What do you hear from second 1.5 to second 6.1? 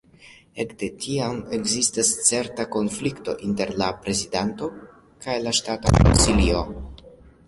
ekzistas certa konflikto inter la prezidento kaj la Ŝtata